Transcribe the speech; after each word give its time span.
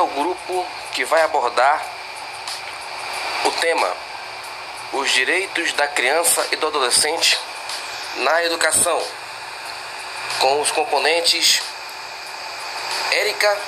é 0.00 0.02
o 0.02 0.06
grupo 0.06 0.66
que 0.92 1.04
vai 1.04 1.20
abordar 1.22 1.84
o 3.44 3.50
tema 3.52 3.94
Os 4.94 5.10
direitos 5.10 5.74
da 5.74 5.86
criança 5.86 6.46
e 6.50 6.56
do 6.56 6.66
adolescente 6.66 7.38
na 8.16 8.42
educação, 8.44 9.00
com 10.40 10.60
os 10.60 10.70
componentes 10.72 11.62
Érica, 13.12 13.58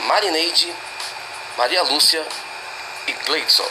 Marineide, 0.00 0.72
Maria 1.56 1.82
Lúcia 1.82 2.24
e 3.06 3.12
Gleidson. 3.12 3.68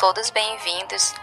Todos 0.00 0.30
bem-vindos 0.30 1.14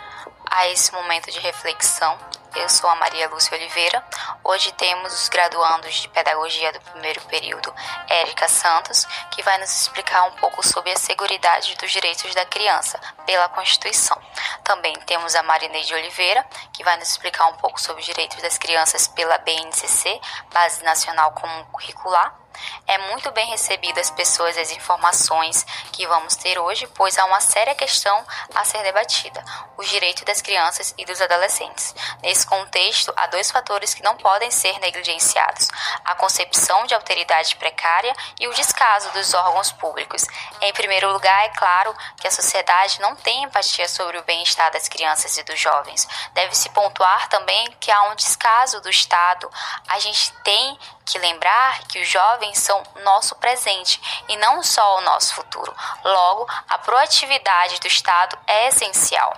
a 0.46 0.68
esse 0.68 0.94
momento 0.94 1.32
de 1.32 1.40
reflexão. 1.40 2.16
Eu 2.56 2.70
sou 2.70 2.88
a 2.88 2.96
Maria 2.96 3.28
Lúcia 3.28 3.58
Oliveira. 3.58 4.04
Hoje 4.44 4.72
temos 4.74 5.12
os 5.20 5.30
graduandos 5.30 5.96
de 5.96 6.08
Pedagogia 6.10 6.72
do 6.72 6.80
primeiro 6.82 7.20
período, 7.22 7.74
Érica 8.08 8.48
Santos, 8.48 9.04
que 9.32 9.42
vai 9.42 9.58
nos 9.58 9.82
explicar 9.82 10.26
um 10.26 10.32
pouco 10.34 10.64
sobre 10.66 10.92
a 10.92 10.96
seguridade 10.96 11.76
dos 11.78 11.92
direitos 11.92 12.36
da 12.36 12.46
criança 12.46 13.00
pela 13.26 13.50
Constituição. 13.50 14.22
Também 14.64 14.94
temos 15.08 15.34
a 15.34 15.42
Marineide 15.42 15.96
Oliveira, 15.96 16.46
que 16.72 16.84
vai 16.84 16.98
nos 16.98 17.10
explicar 17.10 17.48
um 17.48 17.58
pouco 17.58 17.82
sobre 17.82 18.02
os 18.02 18.06
direitos 18.06 18.40
das 18.44 18.60
crianças 18.60 19.08
pela 19.08 19.40
BNCC, 19.40 20.22
Base 20.54 20.84
Nacional 20.84 21.32
Comum 21.32 21.66
Curricular. 21.72 22.47
É 22.88 22.98
muito 23.10 23.32
bem 23.32 23.48
recebido 23.48 24.00
as 24.00 24.10
pessoas 24.10 24.58
as 24.58 24.72
informações 24.72 25.66
que 25.92 26.08
vamos 26.08 26.36
ter 26.36 26.58
hoje, 26.60 26.88
pois 26.88 27.18
há 27.18 27.26
uma 27.26 27.42
séria 27.42 27.76
questão 27.76 28.26
a 28.56 28.64
ser 28.64 28.82
debatida: 28.84 29.44
os 29.78 29.88
direitos 29.90 30.24
das 30.24 30.42
crianças 30.42 30.94
e 30.98 31.06
dos 31.06 31.22
adolescentes. 31.22 31.94
Nesse 32.22 32.46
contexto, 32.46 33.14
há 33.16 33.28
dois 33.28 33.52
fatores 33.52 33.94
que 33.94 34.04
não 34.04 34.16
podem 34.18 34.52
ser 34.52 34.80
negligenciados: 34.80 35.68
a 36.06 36.16
concepção 36.16 36.86
de 36.86 36.94
alteridade 36.94 37.56
precária 37.56 38.16
e 38.40 38.48
o 38.48 38.54
descaso 38.54 39.12
dos 39.12 39.34
órgãos 39.34 39.72
públicos. 39.72 40.26
Em 40.62 40.74
primeiro 40.74 41.12
lugar, 41.12 41.46
é 41.46 41.50
claro 41.50 41.96
que 42.20 42.28
a 42.28 42.32
sociedade 42.32 43.02
não 43.02 43.16
tem 43.16 43.44
empatia 43.44 43.88
sobre 43.88 44.18
o 44.18 44.24
bem-estar 44.24 44.72
das 44.72 44.88
crianças 44.88 45.38
e 45.38 45.44
dos 45.44 45.60
jovens. 45.60 46.08
Deve-se 46.34 46.70
pontuar 46.70 47.28
também 47.30 47.66
que 47.80 47.92
há 47.92 48.04
um 48.04 48.16
descaso 48.16 48.82
do 48.82 48.90
Estado. 48.90 49.50
A 49.88 50.00
gente 50.00 50.32
tem 50.44 50.78
que 51.06 51.18
lembrar 51.20 51.80
que 51.88 52.02
os 52.02 52.08
jovens 52.08 52.47
são 52.56 52.82
nosso 53.04 53.36
presente 53.36 54.02
e 54.28 54.38
não 54.38 54.62
só 54.64 54.98
o 54.98 55.02
nosso 55.02 55.34
futuro. 55.36 55.74
Logo, 56.04 56.48
a 56.70 56.78
proatividade 56.80 57.80
do 57.80 57.88
Estado 57.88 58.38
é 58.48 58.68
essencial. 58.68 59.34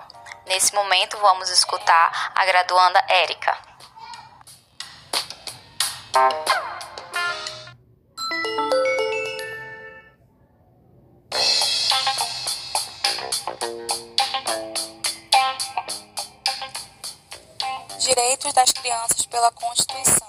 Nesse 0.46 0.74
momento, 0.74 1.18
vamos 1.18 1.50
escutar 1.50 2.32
a 2.36 2.46
graduanda 2.46 3.04
Érica. 3.08 3.58
Direitos 18.00 18.54
das 18.54 18.72
crianças 18.72 19.26
pela 19.28 19.52
Constituição. 19.52 20.29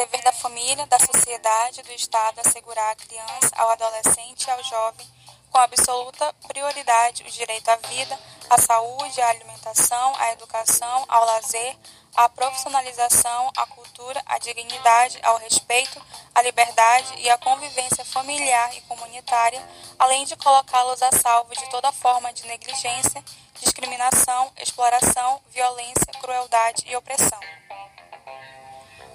Dever 0.00 0.22
da 0.22 0.32
família, 0.32 0.86
da 0.86 0.98
sociedade, 0.98 1.82
do 1.82 1.92
Estado 1.92 2.40
assegurar 2.40 2.90
à 2.90 2.94
criança, 2.94 3.50
ao 3.54 3.68
adolescente 3.68 4.46
e 4.46 4.50
ao 4.50 4.64
jovem, 4.64 5.06
com 5.50 5.58
absoluta 5.58 6.32
prioridade, 6.48 7.22
o 7.22 7.30
direito 7.30 7.68
à 7.68 7.76
vida, 7.76 8.18
à 8.48 8.56
saúde, 8.56 9.20
à 9.20 9.28
alimentação, 9.28 10.16
à 10.16 10.32
educação, 10.32 11.04
ao 11.06 11.26
lazer, 11.26 11.76
à 12.16 12.30
profissionalização, 12.30 13.50
à 13.54 13.66
cultura, 13.66 14.22
à 14.24 14.38
dignidade, 14.38 15.18
ao 15.22 15.36
respeito, 15.36 16.00
à 16.34 16.40
liberdade 16.40 17.16
e 17.18 17.28
à 17.28 17.36
convivência 17.36 18.02
familiar 18.02 18.74
e 18.74 18.80
comunitária, 18.82 19.62
além 19.98 20.24
de 20.24 20.34
colocá-los 20.34 21.02
a 21.02 21.12
salvo 21.12 21.54
de 21.54 21.68
toda 21.68 21.92
forma 21.92 22.32
de 22.32 22.46
negligência, 22.46 23.22
discriminação, 23.60 24.50
exploração, 24.56 25.42
violência, 25.50 26.10
crueldade 26.22 26.84
e 26.86 26.96
opressão. 26.96 27.59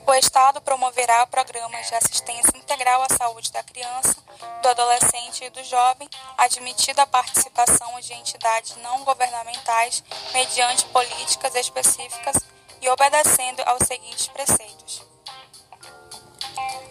O 0.07 0.13
Estado 0.13 0.61
promoverá 0.61 1.25
programas 1.25 1.87
de 1.87 1.95
assistência 1.95 2.55
integral 2.55 3.01
à 3.01 3.07
saúde 3.17 3.51
da 3.51 3.63
criança, 3.63 4.15
do 4.61 4.69
adolescente 4.69 5.43
e 5.43 5.49
do 5.49 5.63
jovem, 5.63 6.07
admitida 6.37 7.01
a 7.01 7.07
participação 7.07 7.99
de 7.99 8.13
entidades 8.13 8.77
não 8.83 9.03
governamentais 9.03 10.03
mediante 10.31 10.85
políticas 10.85 11.55
específicas 11.55 12.35
e 12.81 12.87
obedecendo 12.87 13.61
aos 13.65 13.87
seguintes 13.87 14.27
preceitos: 14.27 15.01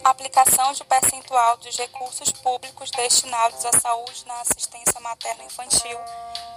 aplicação 0.03 0.73
de 0.73 0.83
percentual 0.83 1.57
dos 1.59 1.77
recursos 1.77 2.33
públicos 2.33 2.91
destinados 2.91 3.65
à 3.65 3.79
saúde 3.79 4.27
na 4.27 4.41
assistência 4.41 4.99
materno-infantil, 5.01 5.99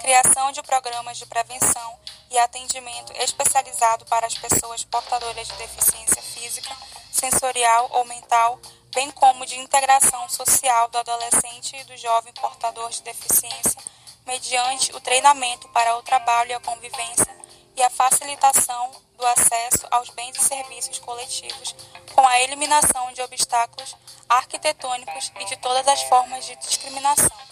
criação 0.01 0.51
de 0.51 0.63
programas 0.63 1.17
de 1.17 1.25
prevenção 1.27 1.99
e 2.31 2.39
atendimento 2.39 3.13
especializado 3.13 4.05
para 4.05 4.25
as 4.25 4.33
pessoas 4.33 4.83
portadoras 4.83 5.47
de 5.47 5.53
deficiência 5.53 6.26
física, 6.47 6.73
sensorial 7.11 7.89
ou 7.93 8.05
mental, 8.05 8.59
bem 8.95 9.11
como 9.11 9.45
de 9.45 9.59
integração 9.59 10.29
social 10.29 10.87
do 10.87 10.97
adolescente 10.97 11.75
e 11.75 11.83
do 11.83 11.97
jovem 11.97 12.31
portador 12.33 12.89
de 12.89 13.01
deficiência, 13.03 13.81
mediante 14.25 14.95
o 14.95 14.99
treinamento 15.01 15.67
para 15.69 15.97
o 15.97 16.03
trabalho 16.03 16.51
e 16.51 16.53
a 16.53 16.59
convivência 16.59 17.37
e 17.75 17.83
a 17.83 17.89
facilitação 17.89 18.91
do 19.17 19.25
acesso 19.25 19.85
aos 19.91 20.09
bens 20.11 20.37
e 20.37 20.41
serviços 20.41 20.99
coletivos, 20.99 21.75
com 22.15 22.25
a 22.25 22.39
eliminação 22.39 23.11
de 23.11 23.21
obstáculos 23.21 23.95
arquitetônicos 24.29 25.31
e 25.39 25.45
de 25.45 25.57
todas 25.57 25.87
as 25.87 26.01
formas 26.03 26.45
de 26.45 26.55
discriminação. 26.55 27.46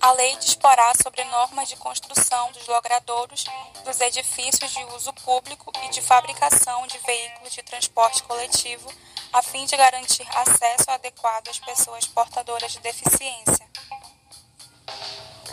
A 0.00 0.12
lei 0.12 0.34
disporá 0.36 0.94
sobre 0.94 1.22
normas 1.24 1.68
de 1.68 1.76
construção 1.76 2.50
dos 2.52 2.66
logradouros 2.66 3.44
dos 3.84 4.00
edifícios 4.00 4.70
de 4.70 4.82
uso 4.96 5.12
público 5.12 5.70
e 5.84 5.90
de 5.90 6.00
fabricação 6.00 6.86
de 6.86 6.96
veículos 7.00 7.52
de 7.52 7.62
transporte 7.62 8.22
coletivo, 8.22 8.90
a 9.30 9.42
fim 9.42 9.66
de 9.66 9.76
garantir 9.76 10.26
acesso 10.34 10.90
adequado 10.90 11.48
às 11.48 11.58
pessoas 11.58 12.06
portadoras 12.06 12.72
de 12.72 12.80
deficiência. 12.80 13.68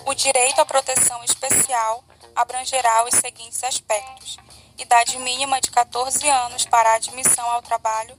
O 0.06 0.14
direito 0.14 0.62
à 0.62 0.66
proteção 0.66 1.22
especial 1.26 2.02
abrangerá 2.34 3.04
os 3.04 3.16
seguintes 3.16 3.62
aspectos: 3.66 4.38
idade 4.78 5.20
mínima 5.20 5.60
de 5.60 5.70
14 5.72 6.26
anos 6.26 6.66
para 6.66 6.94
admissão 6.94 7.46
ao 7.52 7.62
trabalho, 7.62 8.18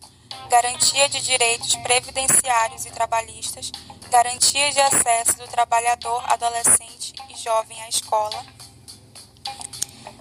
garantia 0.51 1.09
de 1.09 1.23
direitos 1.23 1.75
previdenciários 1.77 2.85
e 2.85 2.91
trabalhistas 2.91 3.73
garantia 4.09 4.73
de 4.73 4.81
acesso 4.81 5.37
do 5.37 5.47
trabalhador 5.49 6.23
adolescente 6.33 7.13
e 7.29 7.37
jovem 7.37 7.81
à 7.83 7.89
escola, 7.91 8.45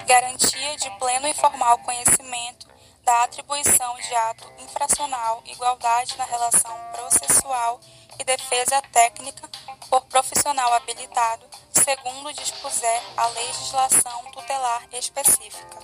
garantia 0.06 0.76
de 0.76 0.90
pleno 1.00 1.28
e 1.28 1.34
formal 1.34 1.78
conhecimento 1.80 2.68
da 3.04 3.24
atribuição 3.24 3.96
de 3.96 4.14
ato 4.14 4.52
infracional, 4.60 5.42
igualdade 5.46 6.18
na 6.18 6.26
relação 6.26 6.78
processual 6.92 7.80
e 8.20 8.24
defesa 8.26 8.82
técnica 8.92 9.48
por 9.90 10.02
profissional 10.08 10.74
habilitado, 10.74 11.46
segundo 11.72 12.34
dispuser 12.34 13.02
a 13.16 13.28
legislação 13.28 14.26
tutelar 14.34 14.84
específica. 14.92 15.78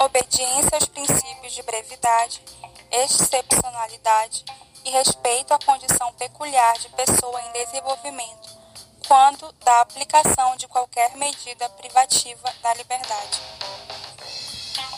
Obediência 0.00 0.70
aos 0.72 0.86
princípios 0.86 1.52
de 1.52 1.62
brevidade, 1.62 2.42
excepcionalidade, 2.90 4.44
e 4.84 4.90
respeito 4.90 5.52
à 5.54 5.58
condição 5.58 6.12
peculiar 6.14 6.78
de 6.78 6.88
pessoa 6.90 7.40
em 7.42 7.52
desenvolvimento, 7.52 8.48
quando 9.06 9.52
da 9.64 9.80
aplicação 9.80 10.56
de 10.56 10.68
qualquer 10.68 11.16
medida 11.16 11.68
privativa 11.70 12.52
da 12.62 12.74
liberdade. 12.74 13.40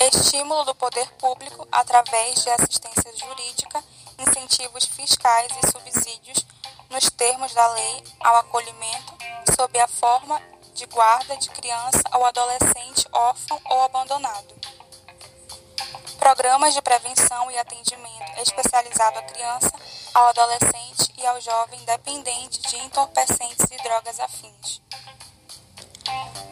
Estímulo 0.00 0.64
do 0.64 0.74
poder 0.74 1.08
público 1.12 1.66
através 1.72 2.42
de 2.42 2.50
assistência 2.50 3.16
jurídica, 3.16 3.82
incentivos 4.18 4.84
fiscais 4.84 5.50
e 5.62 5.70
subsídios 5.70 6.44
nos 6.90 7.08
termos 7.10 7.52
da 7.54 7.66
lei 7.72 8.04
ao 8.20 8.36
acolhimento 8.36 9.14
sob 9.54 9.78
a 9.78 9.88
forma 9.88 10.40
de 10.74 10.84
guarda 10.86 11.36
de 11.36 11.48
criança 11.50 12.02
ou 12.12 12.24
adolescente 12.26 13.08
órfão 13.12 13.60
ou 13.64 13.82
abandonado. 13.82 14.65
Programas 16.26 16.74
de 16.74 16.82
prevenção 16.82 17.48
e 17.52 17.56
atendimento 17.56 18.40
especializado 18.40 19.16
à 19.16 19.22
criança, 19.22 19.70
ao 20.12 20.26
adolescente 20.26 21.14
e 21.16 21.24
ao 21.24 21.40
jovem 21.40 21.78
dependente 21.84 22.62
de 22.62 22.76
entorpecentes 22.78 23.64
e 23.70 23.76
drogas 23.80 24.18
afins. 24.18 24.82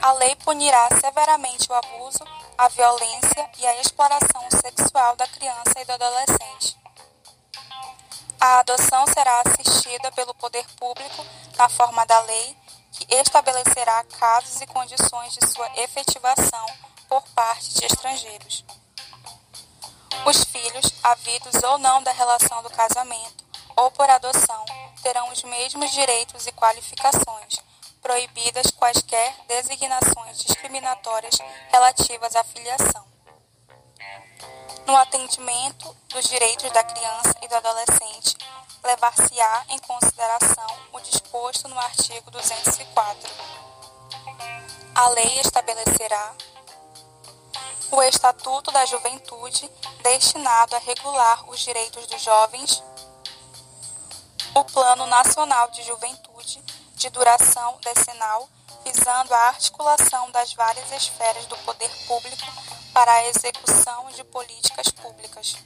A 0.01 0.13
lei 0.13 0.37
punirá 0.37 0.89
severamente 1.01 1.69
o 1.73 1.75
abuso, 1.75 2.23
a 2.57 2.69
violência 2.69 3.51
e 3.59 3.67
a 3.67 3.81
exploração 3.81 4.43
sexual 4.63 5.17
da 5.17 5.27
criança 5.27 5.73
e 5.77 5.85
do 5.85 5.93
adolescente. 5.93 6.79
A 8.41 8.61
adoção 8.61 9.05
será 9.09 9.43
assistida 9.45 10.13
pelo 10.13 10.35
poder 10.35 10.65
público 10.79 11.27
na 11.59 11.69
forma 11.69 12.07
da 12.07 12.21
lei, 12.21 12.57
que 12.93 13.13
estabelecerá 13.13 14.05
casos 14.05 14.61
e 14.61 14.69
condições 14.69 15.35
de 15.35 15.45
sua 15.49 15.69
efetivação 15.83 16.65
por 17.09 17.25
parte 17.35 17.75
de 17.75 17.87
estrangeiros. 17.87 18.65
Os 20.27 20.45
filhos, 20.45 20.93
havidos 21.03 21.63
ou 21.63 21.79
não 21.79 22.03
da 22.03 22.13
relação 22.13 22.63
do 22.63 22.71
casamento 22.71 23.45
ou 23.77 23.91
por 23.91 24.09
adoção, 24.09 24.65
terão 25.03 25.29
os 25.31 25.43
mesmos 25.43 25.91
direitos 25.91 26.47
e 26.47 26.53
qualificações, 26.53 27.59
proibidas 28.01 28.71
quaisquer 28.71 29.35
designações 29.49 30.39
discriminatórias 30.39 31.39
relativas 31.71 32.35
à 32.37 32.45
filiação. 32.45 33.05
No 34.87 34.97
atendimento 34.97 35.97
dos 36.09 36.29
direitos 36.29 36.71
da 36.71 36.85
criança 36.85 37.35
e 37.43 37.49
do 37.49 37.55
adolescente, 37.57 38.37
levar-se-á 38.83 39.65
em 39.71 39.79
consideração 39.79 40.67
o 40.93 41.01
disposto 41.01 41.69
no 41.69 41.79
artigo 41.79 42.31
204. 42.31 43.31
A 44.95 45.09
lei 45.09 45.41
estabelecerá 45.41 46.35
o 47.91 48.03
Estatuto 48.03 48.71
da 48.71 48.85
Juventude, 48.87 49.71
destinado 50.03 50.77
a 50.77 50.79
regular 50.79 51.49
os 51.49 51.61
direitos 51.61 52.07
dos 52.07 52.23
jovens, 52.23 52.83
o 54.55 54.65
Plano 54.65 55.07
Nacional 55.07 55.71
de 55.71 55.83
Juventude, 55.83 56.63
de 56.95 57.11
duração 57.11 57.79
decenal, 57.83 58.49
visando 58.85 59.35
a 59.35 59.49
articulação 59.49 60.31
das 60.31 60.53
várias 60.55 60.91
esferas 60.93 61.47
do 61.47 61.57
poder 61.59 61.91
público 62.07 62.47
para 62.93 63.13
a 63.13 63.29
execução 63.29 64.09
de 64.11 64.23
políticas 64.25 64.89
públicas. 64.89 65.57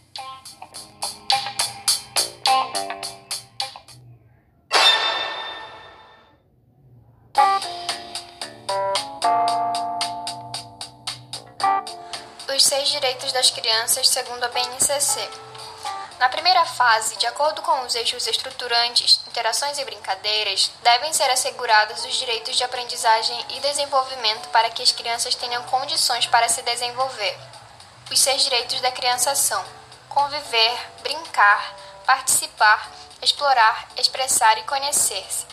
Seis 12.69 12.91
direitos 12.91 13.33
das 13.33 13.51
crianças 13.51 14.11
segundo 14.11 14.45
a 14.45 14.49
BNCC. 14.49 15.27
Na 16.19 16.29
primeira 16.29 16.67
fase, 16.67 17.17
de 17.17 17.27
acordo 17.27 17.63
com 17.63 17.81
os 17.81 17.95
eixos 17.95 18.27
estruturantes, 18.27 19.23
interações 19.27 19.79
e 19.79 19.85
brincadeiras, 19.87 20.71
devem 20.83 21.11
ser 21.15 21.31
assegurados 21.31 22.05
os 22.05 22.15
direitos 22.17 22.55
de 22.59 22.65
aprendizagem 22.65 23.43
e 23.57 23.61
desenvolvimento 23.61 24.51
para 24.51 24.69
que 24.69 24.83
as 24.83 24.93
crianças 24.93 25.35
tenham 25.35 25.63
condições 25.63 26.27
para 26.27 26.47
se 26.51 26.61
desenvolver. 26.61 27.39
Os 28.11 28.21
seis 28.21 28.43
direitos 28.43 28.79
da 28.83 28.91
criança 28.91 29.35
são 29.35 29.65
conviver, 30.11 30.79
brincar, 31.01 31.75
participar, 32.05 32.91
explorar, 33.23 33.89
expressar 33.97 34.59
e 34.59 34.63
conhecer-se. 34.65 35.47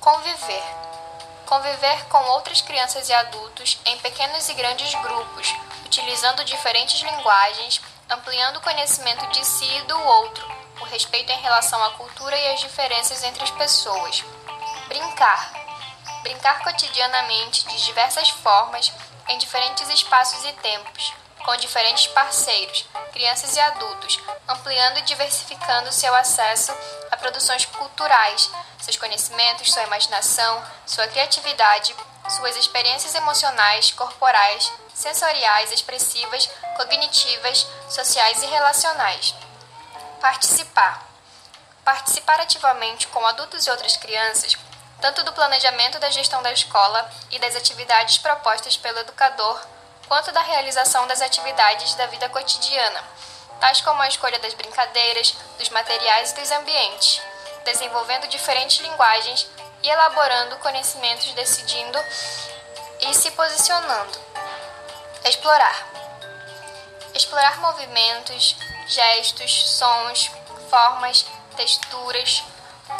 Conviver. 0.00 1.05
Conviver 1.46 2.04
com 2.08 2.18
outras 2.30 2.60
crianças 2.60 3.08
e 3.08 3.12
adultos 3.12 3.78
em 3.86 3.96
pequenos 3.98 4.48
e 4.48 4.54
grandes 4.54 4.92
grupos, 4.96 5.54
utilizando 5.84 6.44
diferentes 6.44 7.00
linguagens, 7.00 7.80
ampliando 8.10 8.56
o 8.56 8.60
conhecimento 8.60 9.24
de 9.28 9.44
si 9.44 9.64
e 9.64 9.82
do 9.82 9.98
outro, 9.98 10.44
o 10.80 10.84
respeito 10.84 11.30
em 11.30 11.40
relação 11.40 11.82
à 11.84 11.90
cultura 11.92 12.36
e 12.36 12.52
as 12.52 12.60
diferenças 12.60 13.22
entre 13.22 13.44
as 13.44 13.50
pessoas. 13.52 14.24
Brincar. 14.88 15.52
Brincar 16.22 16.64
cotidianamente 16.64 17.66
de 17.68 17.84
diversas 17.84 18.28
formas, 18.28 18.92
em 19.28 19.38
diferentes 19.38 19.88
espaços 19.88 20.44
e 20.44 20.52
tempos, 20.54 21.12
com 21.46 21.56
diferentes 21.56 22.08
parceiros, 22.08 22.84
crianças 23.12 23.54
e 23.54 23.60
adultos, 23.60 24.18
ampliando 24.48 24.98
e 24.98 25.02
diversificando 25.02 25.92
seu 25.92 26.12
acesso 26.12 26.76
a 27.08 27.16
produções 27.16 27.64
culturais, 27.66 28.50
seus 28.80 28.96
conhecimentos, 28.96 29.72
sua 29.72 29.84
imaginação, 29.84 30.60
sua 30.84 31.06
criatividade, 31.06 31.94
suas 32.30 32.56
experiências 32.56 33.14
emocionais, 33.14 33.92
corporais, 33.92 34.72
sensoriais, 34.92 35.70
expressivas, 35.70 36.50
cognitivas, 36.76 37.64
sociais 37.88 38.42
e 38.42 38.46
relacionais. 38.46 39.32
Participar. 40.20 41.06
Participar 41.84 42.40
ativamente 42.40 43.06
com 43.06 43.24
adultos 43.24 43.64
e 43.64 43.70
outras 43.70 43.96
crianças, 43.96 44.56
tanto 45.00 45.22
do 45.22 45.32
planejamento 45.32 46.00
da 46.00 46.10
gestão 46.10 46.42
da 46.42 46.50
escola 46.50 47.08
e 47.30 47.38
das 47.38 47.54
atividades 47.54 48.18
propostas 48.18 48.76
pelo 48.76 48.98
educador, 48.98 49.75
quanto 50.08 50.32
da 50.32 50.42
realização 50.42 51.06
das 51.06 51.20
atividades 51.20 51.94
da 51.94 52.06
vida 52.06 52.28
cotidiana, 52.28 53.02
tais 53.60 53.80
como 53.80 54.00
a 54.02 54.08
escolha 54.08 54.38
das 54.38 54.54
brincadeiras, 54.54 55.34
dos 55.58 55.68
materiais 55.70 56.32
e 56.32 56.34
dos 56.34 56.50
ambientes, 56.50 57.20
desenvolvendo 57.64 58.28
diferentes 58.28 58.78
linguagens 58.78 59.48
e 59.82 59.88
elaborando 59.88 60.56
conhecimentos, 60.58 61.32
decidindo 61.32 61.98
e 63.00 63.14
se 63.14 63.30
posicionando. 63.32 64.18
Explorar. 65.24 65.86
Explorar 67.14 67.58
movimentos, 67.58 68.56
gestos, 68.86 69.70
sons, 69.78 70.30
formas, 70.70 71.26
texturas, 71.56 72.44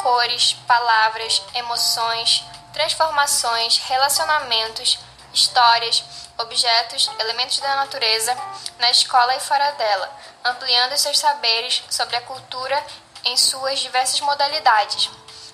cores, 0.01 0.53
palavras, 0.67 1.41
emoções, 1.53 2.43
transformações, 2.73 3.77
relacionamentos, 3.77 4.99
histórias, 5.37 6.03
objetos, 6.37 7.09
elementos 7.19 7.59
da 7.59 7.75
natureza, 7.75 8.35
na 8.79 8.89
escola 8.89 9.35
e 9.35 9.39
fora 9.39 9.71
dela, 9.71 10.11
ampliando 10.43 10.97
seus 10.97 11.19
saberes 11.19 11.83
sobre 11.89 12.15
a 12.15 12.21
cultura 12.21 12.83
em 13.23 13.37
suas 13.37 13.79
diversas 13.79 14.19
modalidades, 14.21 15.09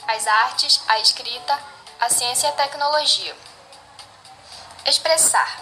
as 0.08 0.28
artes, 0.28 0.82
a 0.88 1.00
escrita, 1.00 1.60
a 2.00 2.10
ciência 2.10 2.48
e 2.48 2.50
a 2.50 2.54
tecnologia. 2.54 3.36
Expressar. 4.86 5.60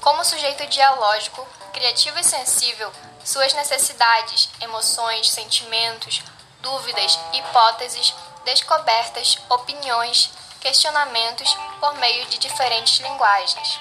Como 0.00 0.24
sujeito 0.24 0.66
dialógico, 0.66 1.46
criativo 1.72 2.18
e 2.18 2.24
sensível, 2.24 2.92
suas 3.24 3.52
necessidades, 3.54 4.50
emoções, 4.60 5.30
sentimentos, 5.30 6.22
dúvidas, 6.60 7.18
hipóteses, 7.32 8.14
descobertas, 8.44 9.38
opiniões, 9.48 10.30
questionamentos 10.64 11.54
por 11.78 11.92
meio 11.96 12.24
de 12.24 12.38
diferentes 12.38 12.98
linguagens. 13.00 13.80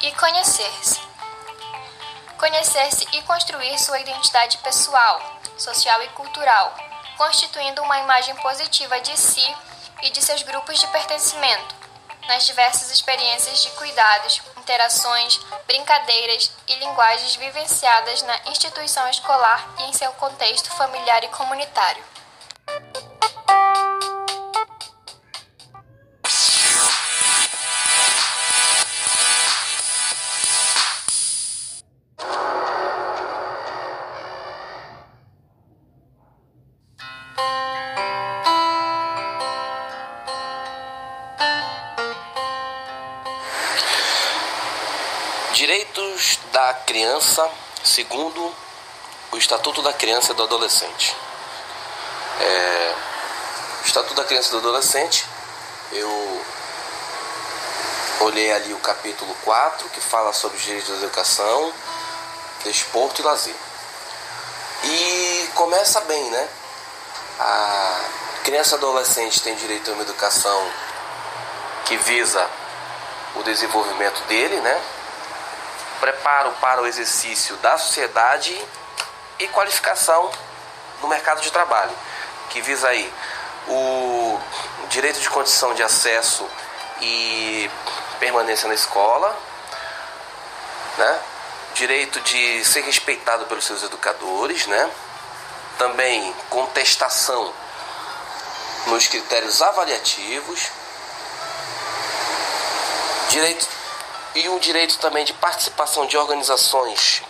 E 0.00 0.10
conhecer-se. 0.12 0.98
Conhecer-se 2.38 3.06
e 3.12 3.20
construir 3.22 3.78
sua 3.78 4.00
identidade 4.00 4.56
pessoal, 4.58 5.20
social 5.58 6.02
e 6.02 6.08
cultural, 6.08 6.74
constituindo 7.18 7.82
uma 7.82 7.98
imagem 7.98 8.34
positiva 8.36 8.98
de 9.02 9.14
si 9.18 9.46
e 10.02 10.10
de 10.10 10.22
seus 10.22 10.42
grupos 10.42 10.80
de 10.80 10.86
pertencimento, 10.86 11.74
nas 12.26 12.46
diversas 12.46 12.90
experiências 12.90 13.62
de 13.62 13.70
cuidados, 13.72 14.40
interações, 14.56 15.38
brincadeiras 15.66 16.50
e 16.66 16.76
linguagens 16.76 17.36
vivenciadas 17.36 18.22
na 18.22 18.38
instituição 18.46 19.06
escolar 19.10 19.68
e 19.80 19.82
em 19.84 19.92
seu 19.92 20.12
contexto 20.12 20.70
familiar 20.70 21.22
e 21.24 21.28
comunitário. 21.28 22.15
Da 46.66 46.74
criança, 46.74 47.48
segundo 47.84 48.52
o 49.30 49.36
Estatuto 49.36 49.82
da 49.82 49.92
Criança 49.92 50.32
e 50.32 50.34
do 50.34 50.42
Adolescente. 50.42 51.16
É, 52.40 52.94
o 53.84 53.86
Estatuto 53.86 54.14
da 54.14 54.24
Criança 54.24 54.48
e 54.48 54.50
do 54.50 54.58
Adolescente, 54.58 55.24
eu 55.92 56.42
olhei 58.18 58.52
ali 58.52 58.72
o 58.74 58.80
capítulo 58.80 59.32
4, 59.44 59.88
que 59.90 60.00
fala 60.00 60.32
sobre 60.32 60.56
os 60.56 60.64
direitos 60.64 60.88
de 60.88 61.04
educação, 61.04 61.72
desporto 62.64 63.20
e 63.20 63.24
lazer. 63.24 63.54
E 64.82 65.50
começa 65.54 66.00
bem, 66.00 66.30
né? 66.30 66.48
A 67.38 68.00
criança 68.42 68.74
e 68.74 68.78
adolescente 68.78 69.40
tem 69.40 69.54
direito 69.54 69.88
a 69.88 69.94
uma 69.94 70.02
educação 70.02 70.68
que 71.84 71.96
visa 71.98 72.44
o 73.36 73.44
desenvolvimento 73.44 74.20
dele, 74.24 74.60
né? 74.62 74.95
Preparo 76.00 76.50
para 76.60 76.82
o 76.82 76.86
exercício 76.86 77.56
da 77.56 77.76
sociedade 77.78 78.58
e 79.38 79.48
qualificação 79.48 80.30
no 81.02 81.08
mercado 81.08 81.40
de 81.40 81.50
trabalho, 81.50 81.92
que 82.50 82.60
visa 82.60 82.88
aí 82.88 83.12
o 83.68 84.40
direito 84.88 85.20
de 85.20 85.28
condição 85.28 85.74
de 85.74 85.82
acesso 85.82 86.48
e 87.00 87.70
permanência 88.18 88.68
na 88.68 88.74
escola, 88.74 89.36
né? 90.96 91.20
direito 91.74 92.20
de 92.20 92.64
ser 92.64 92.80
respeitado 92.82 93.44
pelos 93.46 93.64
seus 93.64 93.82
educadores, 93.82 94.66
né? 94.66 94.90
também 95.76 96.34
contestação 96.48 97.52
nos 98.86 99.06
critérios 99.06 99.60
avaliativos, 99.60 100.70
direito 103.28 103.75
e 104.36 104.48
um 104.50 104.58
direito 104.58 104.98
também 104.98 105.24
de 105.24 105.32
participação 105.32 106.06
de 106.06 106.16
organizações 106.16 107.22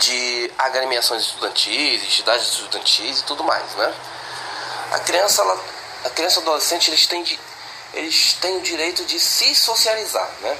de 0.00 0.50
agremiações 0.58 1.22
estudantis, 1.22 2.02
entidades 2.02 2.46
estudantis 2.46 3.20
e 3.20 3.24
tudo 3.24 3.44
mais, 3.44 3.74
né? 3.74 3.94
A 4.92 4.98
criança, 5.00 5.42
ela, 5.42 5.60
a 6.04 6.10
criança 6.10 6.40
e 6.40 6.42
adolescente, 6.42 6.90
eles 6.90 7.06
têm, 7.06 7.22
de, 7.22 7.38
eles 7.94 8.32
têm 8.40 8.56
o 8.56 8.62
direito 8.62 9.04
de 9.04 9.20
se 9.20 9.54
socializar, 9.54 10.28
né? 10.40 10.58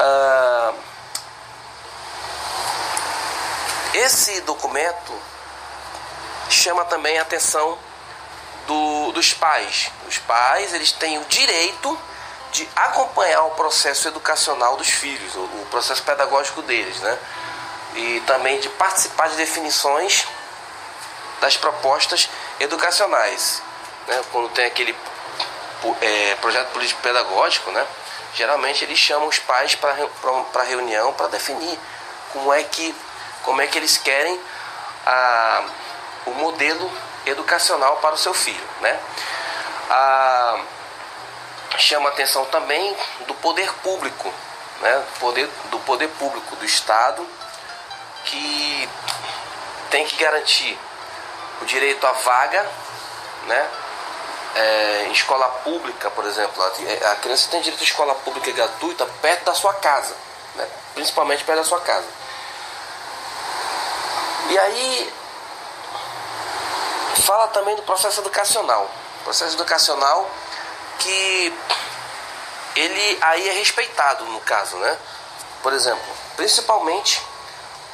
Ah, 0.00 0.74
esse 3.94 4.40
documento 4.42 5.12
chama 6.50 6.84
também 6.86 7.18
a 7.18 7.22
atenção 7.22 7.78
do, 8.66 9.12
dos 9.12 9.32
pais. 9.32 9.90
Os 10.08 10.18
pais, 10.18 10.74
eles 10.74 10.92
têm 10.92 11.18
o 11.18 11.24
direito 11.26 11.98
de 12.52 12.68
acompanhar 12.76 13.44
o 13.44 13.50
processo 13.52 14.06
educacional 14.06 14.76
dos 14.76 14.88
filhos, 14.88 15.34
o, 15.34 15.66
processo 15.70 16.02
pedagógico 16.02 16.60
deles, 16.62 17.00
né? 17.00 17.18
E 17.94 18.22
também 18.26 18.60
de 18.60 18.68
participar 18.68 19.28
de 19.30 19.36
definições 19.36 20.26
das 21.40 21.56
propostas 21.56 22.28
educacionais. 22.60 23.62
Né? 24.06 24.22
Quando 24.30 24.50
tem 24.50 24.66
aquele 24.66 24.96
é, 26.00 26.34
projeto 26.36 26.68
político 26.72 27.00
pedagógico, 27.00 27.70
né? 27.70 27.86
geralmente 28.34 28.84
eles 28.84 28.98
chamam 28.98 29.28
os 29.28 29.38
pais 29.38 29.74
para 29.74 30.62
reunião 30.62 31.12
para 31.14 31.28
definir 31.28 31.78
como 32.32 32.52
é 32.52 32.62
que, 32.62 32.94
como 33.42 33.60
é 33.60 33.66
que 33.66 33.78
eles 33.78 33.96
querem 33.96 34.38
a, 35.06 35.64
o 36.26 36.30
modelo 36.32 36.90
educacional 37.26 37.96
para 37.96 38.14
o 38.14 38.18
seu 38.18 38.32
filho. 38.32 38.64
Né? 38.80 38.98
A, 39.90 40.60
chama 41.78 42.08
atenção 42.08 42.44
também 42.46 42.96
do 43.26 43.34
poder 43.34 43.72
público, 43.82 44.32
né? 44.80 45.04
poder, 45.18 45.48
do 45.70 45.78
poder 45.80 46.08
público 46.08 46.56
do 46.56 46.64
Estado, 46.64 47.26
que 48.24 48.88
tem 49.90 50.06
que 50.06 50.16
garantir 50.16 50.78
o 51.60 51.64
direito 51.64 52.06
à 52.06 52.12
vaga, 52.12 52.66
né? 53.46 53.70
É, 54.54 55.04
em 55.08 55.12
escola 55.12 55.48
pública, 55.64 56.10
por 56.10 56.26
exemplo, 56.26 56.62
a, 56.62 57.14
criança 57.16 57.48
tem 57.50 57.62
direito 57.62 57.80
à 57.80 57.84
escola 57.84 58.14
pública 58.16 58.50
gratuita 58.52 59.06
perto 59.22 59.44
da 59.44 59.54
sua 59.54 59.72
casa, 59.74 60.14
né? 60.54 60.68
principalmente 60.94 61.42
perto 61.42 61.60
da 61.60 61.64
sua 61.64 61.80
casa. 61.80 62.06
E 64.50 64.58
aí 64.58 65.12
fala 67.24 67.48
também 67.48 67.74
do 67.76 67.82
processo 67.82 68.20
educacional. 68.20 68.90
Processo 69.24 69.54
educacional 69.54 70.30
que 71.02 71.54
ele 72.76 73.18
aí 73.20 73.48
é 73.48 73.52
respeitado 73.52 74.24
no 74.26 74.40
caso, 74.40 74.76
né? 74.76 74.96
Por 75.62 75.72
exemplo, 75.72 76.04
principalmente 76.36 77.20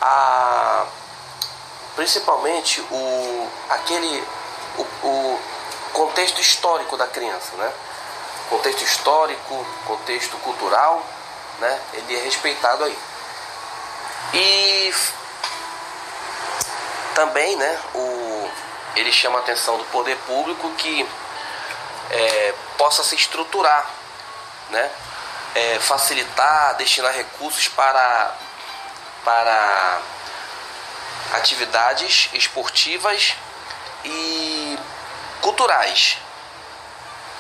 a 0.01 0.87
principalmente 1.97 2.81
o 2.81 3.51
aquele 3.71 4.25
o, 4.77 4.83
o 4.83 5.41
contexto 5.93 6.41
histórico 6.41 6.97
da 6.97 7.07
criança, 7.07 7.57
né? 7.57 7.73
Contexto 8.51 8.83
histórico, 8.83 9.67
contexto 9.87 10.37
cultural, 10.39 11.05
né? 11.59 11.81
Ele 11.95 12.17
é 12.17 12.23
respeitado 12.23 12.85
aí. 12.85 12.99
E 14.35 14.95
também, 17.15 17.57
né? 17.57 17.81
O 17.95 18.51
ele 18.97 19.13
chama 19.13 19.39
a 19.39 19.43
atenção 19.43 19.77
do 19.79 19.85
poder 19.87 20.17
público 20.19 20.71
que 20.71 21.07
é, 22.11 22.55
possa 22.79 23.03
se 23.03 23.15
estruturar, 23.17 23.85
né? 24.71 24.91
É, 25.55 25.79
facilitar, 25.81 26.77
destinar 26.77 27.13
recursos 27.13 27.69
para, 27.69 28.35
para 29.25 30.01
atividades 31.33 32.29
esportivas 32.33 33.35
e 34.05 34.79
culturais 35.41 36.19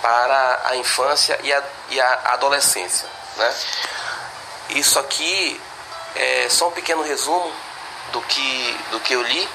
para 0.02 0.60
a 0.64 0.76
infância 0.76 1.38
e 1.42 1.52
a, 1.52 1.62
e 1.90 2.00
a 2.00 2.20
adolescência. 2.32 3.08
Né? 3.36 3.54
Isso 4.70 4.98
aqui 4.98 5.60
é 6.14 6.48
só 6.48 6.68
um 6.68 6.72
pequeno 6.72 7.02
resumo 7.02 7.52
do 8.12 8.20
que, 8.22 8.80
do 8.90 9.00
que 9.00 9.14
eu 9.14 9.22
li 9.22 9.48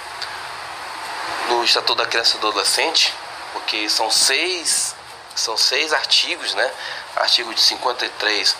no 1.49 1.63
Estatuto 1.63 1.95
da 1.95 2.05
Criança 2.05 2.37
e 2.37 2.39
do 2.39 2.47
Adolescente, 2.47 3.13
porque 3.51 3.89
são 3.89 4.09
seis 4.09 4.95
são 5.35 5.57
seis 5.57 5.93
artigos, 5.93 6.53
né? 6.53 6.71
Artigo 7.15 7.53
de 7.53 7.61
53 7.61 8.55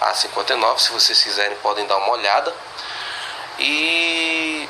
a 0.00 0.14
59, 0.14 0.82
se 0.82 0.92
vocês 0.92 1.22
quiserem 1.22 1.56
podem 1.58 1.86
dar 1.86 1.96
uma 1.96 2.10
olhada. 2.10 2.54
E 3.58 4.68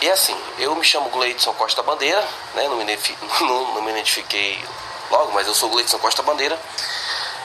e 0.00 0.10
assim, 0.10 0.36
eu 0.58 0.74
me 0.74 0.84
chamo 0.84 1.10
Gleidson 1.10 1.52
Costa 1.54 1.80
Bandeira, 1.82 2.20
né? 2.54 2.66
Não 2.68 2.76
me, 2.76 2.84
não, 3.40 3.74
não 3.74 3.82
me 3.82 3.92
identifiquei 3.92 4.62
logo, 5.10 5.32
mas 5.32 5.46
eu 5.46 5.54
sou 5.54 5.70
Gleidson 5.70 5.98
Costa 5.98 6.22
Bandeira. 6.22 6.60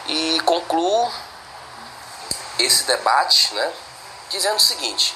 E 0.07 0.39
concluo 0.45 1.11
esse 2.57 2.83
debate, 2.85 3.53
né? 3.53 3.73
Dizendo 4.29 4.55
o 4.55 4.59
seguinte, 4.59 5.13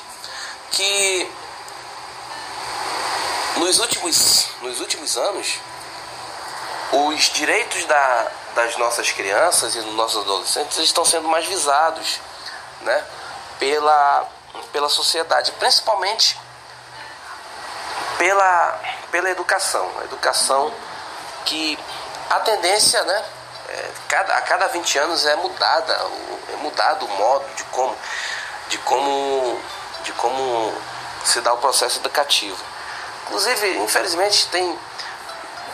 que 0.72 1.28
nos 3.58 3.80
últimos, 3.80 4.48
nos 4.62 4.80
últimos 4.80 5.18
anos 5.18 5.60
os 7.14 7.30
direitos 7.30 7.86
da, 7.86 8.32
das 8.56 8.78
nossas 8.78 9.12
crianças 9.12 9.76
e 9.76 9.82
dos 9.82 9.94
nossos 9.94 10.24
adolescentes 10.24 10.78
estão 10.80 11.06
sendo 11.06 11.28
mais 11.28 11.46
visados 11.46 12.20
né, 12.82 13.04
pela, 13.60 14.28
pela 14.72 14.90
sociedade, 14.90 15.52
principalmente 15.54 16.38
pela, 18.18 18.80
pela 19.12 19.30
educação. 19.30 19.90
A 20.00 20.04
educação 20.06 20.74
que 21.46 21.78
a 22.30 22.40
tendência, 22.40 23.04
né, 23.04 23.26
é, 23.70 23.90
cada, 24.08 24.38
a 24.38 24.42
cada 24.42 24.68
20 24.68 24.98
anos 25.00 25.26
é 25.26 25.36
mudada, 25.36 25.94
é 26.54 26.56
mudado 26.58 27.06
o 27.06 27.10
modo 27.10 27.46
de 27.56 27.64
como, 27.66 27.98
de 28.70 28.78
como, 28.80 29.62
de 30.04 30.12
como 30.14 30.74
se 31.26 31.42
dá 31.42 31.54
o 31.54 31.58
processo 31.58 32.00
educativo. 32.00 32.64
Inclusive, 33.24 33.78
infelizmente, 33.78 34.48
tem 34.48 34.78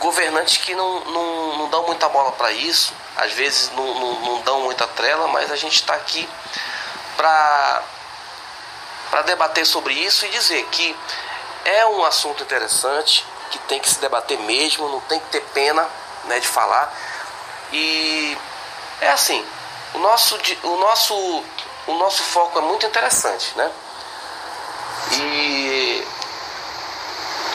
governantes 0.00 0.56
que 0.58 0.74
não, 0.74 1.00
não, 1.04 1.58
não 1.58 1.68
dão 1.68 1.86
muita 1.86 2.08
bola 2.08 2.32
para 2.32 2.50
isso, 2.52 2.92
às 3.16 3.32
vezes 3.32 3.70
não, 3.74 3.94
não, 3.94 4.20
não, 4.20 4.40
dão 4.42 4.60
muita 4.62 4.86
trela, 4.86 5.28
mas 5.28 5.50
a 5.50 5.56
gente 5.56 5.74
está 5.74 5.94
aqui 5.94 6.28
para 7.16 7.82
debater 9.26 9.66
sobre 9.66 9.94
isso 9.94 10.24
e 10.26 10.28
dizer 10.30 10.64
que 10.70 10.96
é 11.64 11.86
um 11.86 12.04
assunto 12.04 12.42
interessante, 12.42 13.26
que 13.50 13.58
tem 13.60 13.80
que 13.80 13.88
se 13.88 13.98
debater 13.98 14.38
mesmo, 14.38 14.88
não 14.88 15.00
tem 15.00 15.18
que 15.18 15.26
ter 15.28 15.40
pena 15.52 15.86
né, 16.24 16.38
de 16.38 16.46
falar. 16.46 16.92
E 17.72 18.38
é 19.00 19.10
assim, 19.10 19.44
o 19.94 19.98
nosso, 19.98 20.38
o 20.62 20.76
nosso, 20.76 21.14
o 21.86 21.94
nosso 21.94 22.22
foco 22.22 22.58
é 22.58 22.62
muito 22.62 22.86
interessante, 22.86 23.52
né? 23.56 23.70
E, 25.12 26.06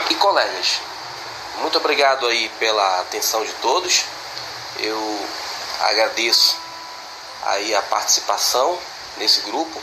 e 0.09 0.15
colegas, 0.15 0.81
muito 1.63 1.77
obrigado 1.77 2.27
aí 2.27 2.50
pela 2.60 3.00
atenção 3.00 3.41
de 3.46 3.53
todos. 3.53 4.03
Eu 4.79 5.25
agradeço 5.79 6.58
aí 7.46 7.74
a 7.74 7.82
participação 7.82 8.77
nesse 9.15 9.39
grupo, 9.41 9.82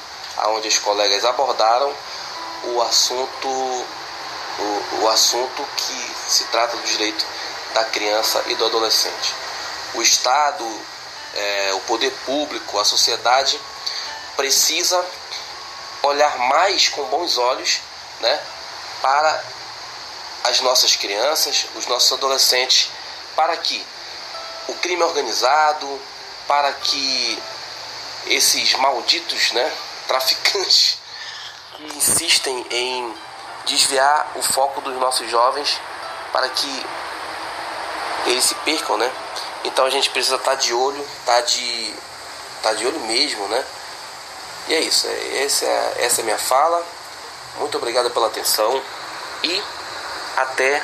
onde 0.49 0.69
os 0.69 0.79
colegas 0.79 1.25
abordaram 1.25 1.91
o 2.65 2.83
assunto, 2.83 3.49
o, 3.49 4.99
o 5.01 5.09
assunto 5.09 5.67
que 5.75 6.15
se 6.29 6.45
trata 6.45 6.77
do 6.77 6.83
direito 6.83 7.25
da 7.73 7.85
criança 7.87 8.45
e 8.49 8.55
do 8.57 8.67
adolescente. 8.67 9.35
O 9.95 10.03
Estado, 10.03 10.81
é, 11.35 11.71
o 11.73 11.81
poder 11.81 12.11
público, 12.27 12.79
a 12.79 12.85
sociedade 12.85 13.59
precisa 14.37 15.03
olhar 16.03 16.37
mais 16.41 16.91
com 16.91 17.05
bons 17.05 17.39
olhos 17.39 17.81
né, 18.21 18.39
para 19.01 19.43
as 20.45 20.61
nossas 20.61 20.97
crianças, 20.97 21.67
os 21.75 21.87
nossos 21.87 22.13
adolescentes, 22.13 22.91
para 23.37 23.57
que 23.57 23.85
o 24.69 24.75
crime 24.75 25.03
organizado, 25.03 26.01
para 26.47 26.73
que 26.73 27.43
esses 28.27 28.75
malditos 28.75 29.53
né, 29.53 29.73
traficantes 30.07 30.99
que 31.77 31.97
insistem 31.97 32.67
em 32.71 33.15
desviar 33.67 34.33
o 34.37 34.43
foco 34.43 34.81
dos 34.81 34.95
nossos 34.97 35.31
jovens 35.31 35.81
para 36.33 36.49
que 36.49 36.87
eles 38.27 38.45
se 38.45 38.55
percam, 38.57 38.97
né? 38.97 39.11
Então 39.65 39.85
a 39.85 39.91
gente 39.91 40.11
precisa 40.11 40.37
estar 40.37 40.53
tá 40.53 40.57
de 40.57 40.73
olho, 40.73 41.07
tá 41.27 41.41
de, 41.41 41.95
tá 42.63 42.73
de 42.73 42.87
olho 42.87 43.01
mesmo, 43.01 43.47
né? 43.49 43.65
E 44.69 44.75
é 44.75 44.81
isso, 44.81 45.07
essa 45.09 45.65
é, 45.65 45.95
essa 46.01 46.21
é 46.21 46.23
a 46.23 46.25
minha 46.25 46.39
fala. 46.39 46.85
Muito 47.59 47.77
obrigado 47.77 48.11
pela 48.11 48.29
atenção. 48.29 48.83
e 49.43 49.63
até 50.37 50.83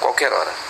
qualquer 0.00 0.32
hora. 0.32 0.65